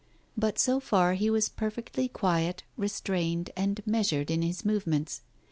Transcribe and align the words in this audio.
But 0.35 0.57
so 0.57 0.79
far 0.79 1.13
he 1.13 1.29
was 1.29 1.47
perfectly 1.47 2.07
quiet, 2.07 2.63
restrained, 2.75 3.51
and 3.55 3.85
measured 3.85 4.31
in 4.31 4.41
his 4.41 4.65
movements. 4.65 5.21